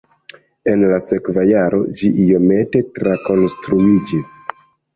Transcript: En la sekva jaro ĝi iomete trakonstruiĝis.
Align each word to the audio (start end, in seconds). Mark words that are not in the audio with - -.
En 0.71 0.85
la 0.91 0.97
sekva 1.07 1.43
jaro 1.49 1.83
ĝi 2.01 2.11
iomete 2.25 2.83
trakonstruiĝis. 2.99 4.35